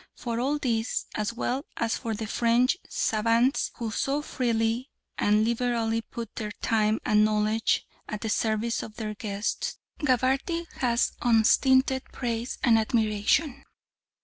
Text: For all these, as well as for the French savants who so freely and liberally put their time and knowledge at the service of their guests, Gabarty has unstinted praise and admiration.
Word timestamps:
For 0.15 0.39
all 0.39 0.57
these, 0.57 1.05
as 1.13 1.31
well 1.31 1.63
as 1.77 1.95
for 1.95 2.15
the 2.15 2.25
French 2.25 2.75
savants 2.89 3.69
who 3.75 3.91
so 3.91 4.23
freely 4.23 4.89
and 5.19 5.45
liberally 5.45 6.01
put 6.01 6.35
their 6.37 6.49
time 6.53 6.99
and 7.05 7.23
knowledge 7.23 7.85
at 8.09 8.21
the 8.21 8.29
service 8.31 8.81
of 8.81 8.95
their 8.95 9.13
guests, 9.13 9.77
Gabarty 9.99 10.65
has 10.77 11.11
unstinted 11.21 12.01
praise 12.11 12.57
and 12.63 12.79
admiration. 12.79 13.63